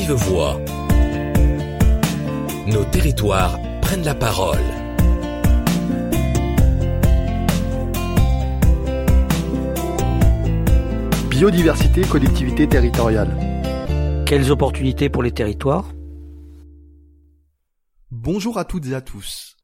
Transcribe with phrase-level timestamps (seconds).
[0.00, 0.60] vive voix.
[2.68, 4.62] Nos territoires prennent la parole.
[11.30, 14.24] Biodiversité, collectivité territoriale.
[14.24, 15.92] Quelles opportunités pour les territoires?
[18.12, 19.56] Bonjour à toutes et à tous.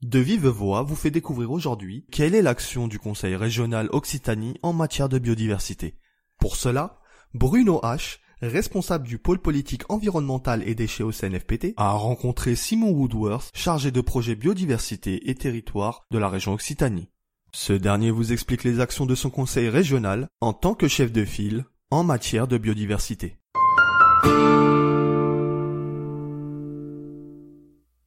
[0.00, 4.72] De Vive Voix vous fait découvrir aujourd'hui quelle est l'action du Conseil régional Occitanie en
[4.72, 5.98] matière de biodiversité.
[6.38, 7.00] Pour cela,
[7.34, 13.50] Bruno H., responsable du pôle politique environnemental et déchets au CNFPT, a rencontré Simon Woodworth,
[13.54, 17.08] chargé de projet biodiversité et territoire de la région Occitanie.
[17.52, 21.24] Ce dernier vous explique les actions de son conseil régional en tant que chef de
[21.24, 23.38] file en matière de biodiversité.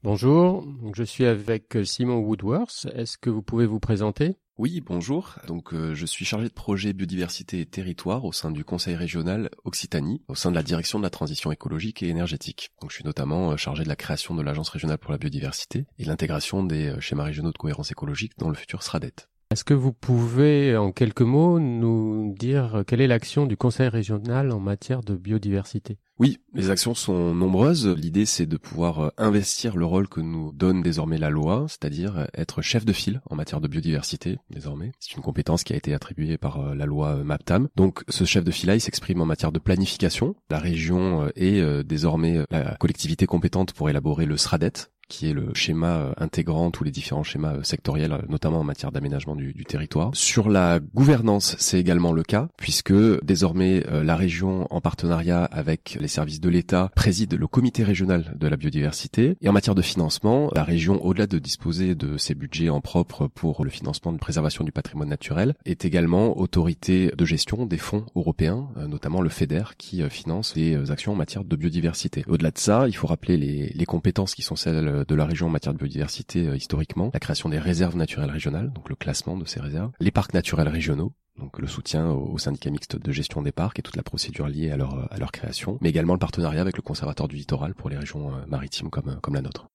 [0.03, 2.88] Bonjour, je suis avec Simon Woodworth.
[2.93, 4.38] Est-ce que vous pouvez vous présenter?
[4.59, 5.35] Oui, bonjour.
[5.47, 9.49] Donc euh, je suis chargé de projet biodiversité et territoire au sein du Conseil régional
[9.63, 12.71] Occitanie, au sein de la direction de la transition écologique et énergétique.
[12.81, 15.85] Donc je suis notamment euh, chargé de la création de l'agence régionale pour la biodiversité
[15.97, 19.29] et l'intégration des euh, schémas régionaux de cohérence écologique dans le futur SRADET.
[19.52, 24.52] Est-ce que vous pouvez, en quelques mots, nous dire quelle est l'action du Conseil régional
[24.52, 25.97] en matière de biodiversité?
[26.19, 27.88] Oui, les actions sont nombreuses.
[27.88, 32.28] L'idée, c'est de pouvoir euh, investir le rôle que nous donne désormais la loi, c'est-à-dire
[32.36, 34.91] être chef de file en matière de biodiversité, désormais.
[35.00, 37.69] C'est une compétence qui a été attribuée par euh, la loi euh, MAPTAM.
[37.75, 40.36] Donc, ce chef de file-là, il s'exprime en matière de planification.
[40.52, 45.97] La région est désormais la collectivité compétente pour élaborer le SRADET, qui est le schéma
[45.97, 50.11] euh, intégrant tous les différents schémas euh, sectoriels, euh, notamment en matière d'aménagement du, territoire.
[50.13, 52.93] Sur la gouvernance, c'est également le cas, puisque
[53.23, 58.47] désormais la région, en partenariat avec les services de l'État, préside le comité régional de
[58.47, 59.35] la biodiversité.
[59.41, 63.27] Et en matière de financement, la région, au-delà de disposer de ses budgets en propre
[63.27, 68.05] pour le financement de préservation du patrimoine naturel, est également autorité de gestion des fonds
[68.16, 72.23] européens, notamment le FEDER, qui finance les actions en matière de biodiversité.
[72.27, 75.50] Au-delà de ça, il faut rappeler les compétences qui sont celles de la région en
[75.50, 79.46] matière de biodiversité euh, historiquement, la création des réserves naturelles régionales, donc le classement de
[79.46, 83.51] ces réserves, les parcs naturels régionaux, donc le soutien aux syndicats mixtes de gestion des
[83.51, 86.62] parcs et toute la procédure liée à leur, à leur création, mais également le partenariat
[86.62, 89.68] avec le conservateur du littoral pour les régions euh, maritimes comme, comme la nôtre.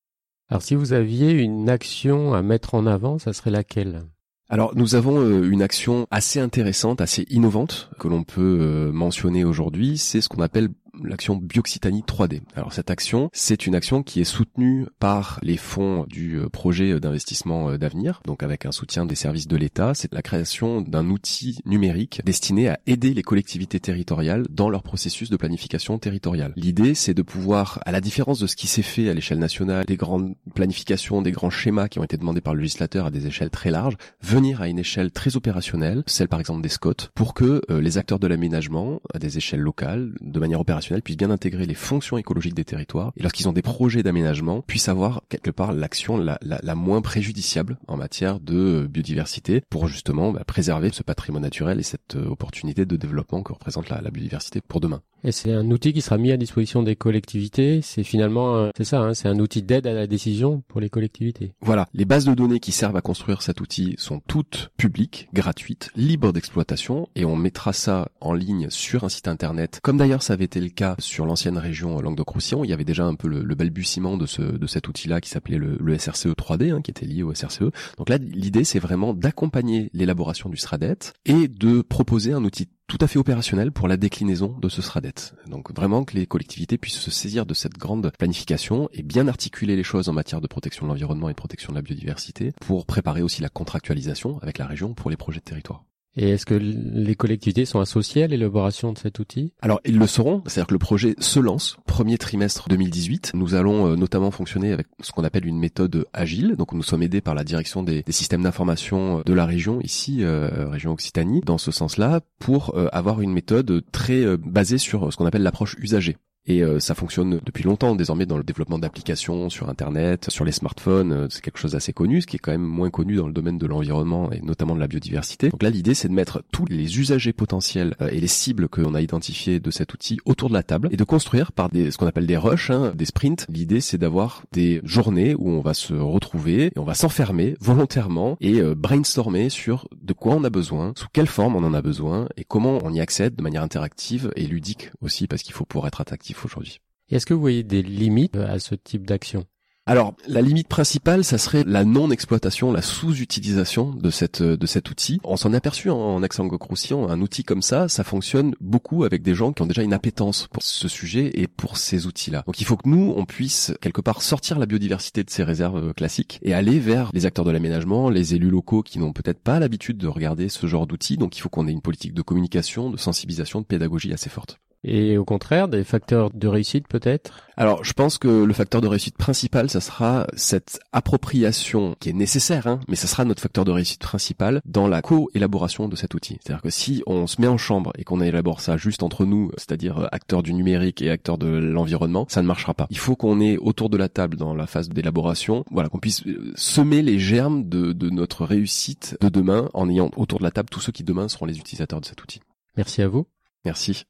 [0.50, 4.02] Alors si vous aviez une action à mettre en avant, ça serait laquelle?
[4.50, 9.96] Alors nous avons euh, une action assez intéressante, assez innovante que l'on peut mentionner aujourd'hui,
[9.96, 10.68] c'est ce qu'on appelle
[11.02, 12.42] l'action Bioxitanie 3D.
[12.54, 16.98] Alors cette action, c'est une action qui est soutenue par les fonds du euh, projet
[17.00, 19.92] d'investissement euh, d'avenir, donc avec un soutien des services de l'État.
[19.94, 25.30] C'est la création d'un outil numérique destiné à aider les collectivités territoriales dans leur processus
[25.30, 26.52] de planification territoriale.
[26.56, 29.84] L'idée, c'est de pouvoir, à la différence de ce qui s'est fait à l'échelle nationale,
[29.86, 33.26] des grandes planifications, des grands schémas qui ont été demandés par le législateur à des
[33.26, 37.34] échelles très larges, venir à une échelle très opérationnelle, celle par exemple des SCOT, pour
[37.34, 41.30] que euh, les acteurs de l'aménagement, à des échelles locales, de manière opérationnelle, puissent bien
[41.30, 45.50] intégrer les fonctions écologiques des territoires et lorsqu'ils ont des projets d'aménagement puissent avoir quelque
[45.50, 51.42] part l'action la, moins préjudiciable en matière de biodiversité pour justement bah, préserver ce patrimoine
[51.42, 55.02] naturel et cette euh, opportunité de développement que représente la biodiversité pour demain.
[55.24, 57.80] Et c'est un outil qui sera mis à disposition des collectivités.
[57.82, 61.54] C'est finalement, c'est ça, hein, c'est un outil d'aide à la décision pour les collectivités.
[61.62, 65.90] Voilà, les bases de données qui servent à construire cet outil sont toutes publiques, gratuites,
[65.96, 70.34] libres d'exploitation, et on mettra ça en ligne sur un site internet, comme d'ailleurs ça
[70.34, 72.62] avait été le cas sur l'ancienne région Languedoc-Roussillon.
[72.64, 75.58] Il y avait déjà un peu le, balbutiement de, ce, de cet outil-là qui s'appelait
[75.58, 77.70] le, le, SRCE 3D, hein, qui était lié au SRCE.
[77.96, 82.98] Donc là, l'idée, c'est vraiment d'accompagner l'élaboration du SRADET et de proposer un outil tout
[83.00, 85.34] à fait opérationnel pour la déclinaison de ce SRADET.
[85.46, 89.76] Donc vraiment que les collectivités puissent se saisir de cette grande planification et bien articuler
[89.76, 92.86] les choses en matière de protection de l'environnement et de protection de la biodiversité pour
[92.86, 95.84] préparer aussi la contractualisation avec la région pour les projets de territoire.
[96.16, 99.52] Et est-ce que les collectivités sont associées à l'élaboration de cet outil?
[99.60, 100.42] Alors, ils le seront.
[100.46, 103.32] C'est-à-dire que le projet se lance premier trimestre 2018.
[103.34, 106.54] Nous allons euh, notamment fonctionner avec ce qu'on appelle une méthode agile.
[106.56, 110.68] Donc, nous sommes aidés par la direction des, systèmes d'information de la région, ici, euh,
[110.68, 115.16] région Occitanie, dans ce sens-là, pour euh, avoir une méthode très euh, basée sur ce
[115.16, 116.16] qu'on appelle l'approche usagée.
[116.46, 120.52] Et euh, ça fonctionne depuis longtemps désormais dans le développement d'applications sur Internet, sur les
[120.52, 121.12] smartphones.
[121.12, 123.32] Euh, c'est quelque chose d'assez connu, ce qui est quand même moins connu dans le
[123.32, 125.48] domaine de l'environnement et notamment de la biodiversité.
[125.48, 128.94] Donc là, l'idée, c'est de mettre tous les usagers potentiels euh, et les cibles qu'on
[128.94, 131.96] a identifiés de cet outil autour de la table et de construire par des, ce
[131.96, 133.46] qu'on appelle des rushs, hein, des sprints.
[133.48, 138.36] L'idée, c'est d'avoir des journées où on va se retrouver et on va s'enfermer volontairement
[138.40, 142.28] et brainstormer sur de quoi on a besoin, sous quelle forme on en a besoin
[142.36, 145.88] et comment on y accède de manière interactive et ludique aussi parce qu'il faut pouvoir
[145.88, 146.80] être attractif aujourd'hui.
[147.10, 149.44] Est-ce que vous voyez des limites à ce type d'action?
[149.86, 154.08] Alors, la limite principale, ça serait la non-exploitation, la sous-utilisation de
[154.56, 155.20] de cet outil.
[155.24, 159.04] On s'en est aperçu en, en accent roussillon un outil comme ça, ça fonctionne beaucoup
[159.04, 162.44] avec des gens qui ont déjà une appétence pour ce sujet et pour ces outils-là.
[162.46, 165.88] Donc il faut que nous, on puisse quelque part sortir la biodiversité de ces réserves
[165.88, 169.40] euh, classiques et aller vers les acteurs de l'aménagement, les élus locaux qui n'ont peut-être
[169.40, 171.18] pas l'habitude de regarder ce genre d'outils.
[171.18, 174.58] Donc il faut qu'on ait une politique de communication, de sensibilisation, de pédagogie assez forte.
[174.84, 177.40] Et au contraire, des facteurs de réussite peut-être?
[177.56, 182.14] Alors, je pense que le facteur de réussite principal, ça sera cette appropriation qui est
[182.14, 186.14] nécessaire, hein, mais ça sera notre facteur de réussite principal dans la co-élaboration de cet
[186.14, 186.38] outil.
[186.42, 189.50] C'est-à-dire que si on se met en chambre et qu'on élabore ça juste entre nous,
[189.56, 192.86] c'est-à-dire euh, acteurs du numérique et acteurs de l'environnement, ça ne marchera pas.
[192.90, 196.26] Il faut qu'on ait autour de la table dans la phase d'élaboration, voilà, qu'on puisse
[196.26, 200.50] euh, semer les germes de, de notre réussite de demain en ayant autour de la
[200.50, 202.40] table tous ceux qui demain seront les utilisateurs de cet outil.
[202.76, 203.26] Merci à vous.
[203.64, 204.04] Merci.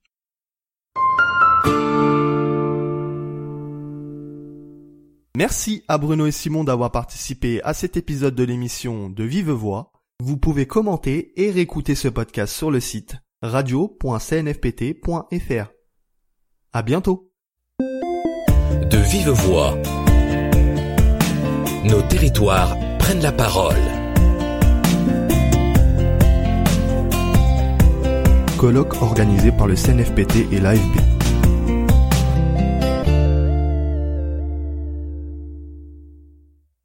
[5.37, 9.91] Merci à Bruno et Simon d'avoir participé à cet épisode de l'émission de Vive Voix.
[10.23, 15.73] Vous pouvez commenter et réécouter ce podcast sur le site radio.cnfpt.fr.
[16.73, 17.33] À bientôt.
[17.81, 19.77] De vive voix.
[21.85, 23.75] Nos territoires prennent la parole.
[28.57, 31.24] Colloque organisé par le CNFPT et l'AFB.